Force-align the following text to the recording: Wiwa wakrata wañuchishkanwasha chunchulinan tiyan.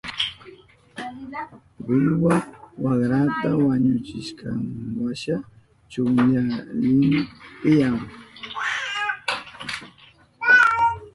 Wiwa 1.87 2.35
wakrata 2.83 3.49
wañuchishkanwasha 3.67 5.35
chunchulinan 5.89 6.49
tiyan. 7.59 7.97